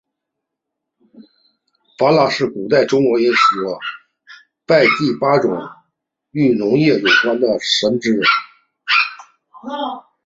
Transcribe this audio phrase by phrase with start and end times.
[1.95, 3.79] 八蜡是古代中国人民所
[4.65, 5.51] 祭祀八种
[6.31, 8.19] 与农业有关的神只。